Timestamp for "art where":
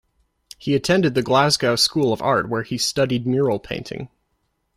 2.23-2.63